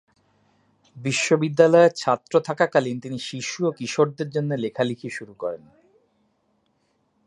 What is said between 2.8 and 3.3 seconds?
তিনি